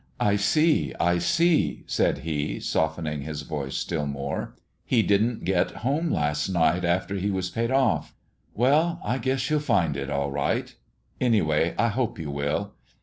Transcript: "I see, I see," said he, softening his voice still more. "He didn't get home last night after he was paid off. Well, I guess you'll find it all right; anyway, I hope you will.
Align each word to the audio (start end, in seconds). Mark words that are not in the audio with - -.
"I 0.19 0.35
see, 0.35 0.95
I 0.99 1.19
see," 1.19 1.83
said 1.85 2.17
he, 2.25 2.59
softening 2.59 3.21
his 3.21 3.43
voice 3.43 3.75
still 3.77 4.07
more. 4.07 4.55
"He 4.83 5.03
didn't 5.03 5.43
get 5.45 5.85
home 5.85 6.09
last 6.09 6.49
night 6.49 6.83
after 6.83 7.13
he 7.17 7.29
was 7.29 7.51
paid 7.51 7.69
off. 7.69 8.15
Well, 8.55 8.99
I 9.05 9.19
guess 9.19 9.47
you'll 9.51 9.59
find 9.59 9.95
it 9.95 10.09
all 10.09 10.31
right; 10.31 10.73
anyway, 11.19 11.75
I 11.77 11.89
hope 11.89 12.17
you 12.17 12.31
will. 12.31 12.73